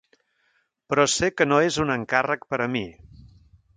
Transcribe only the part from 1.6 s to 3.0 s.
és un encàrrec per a mi.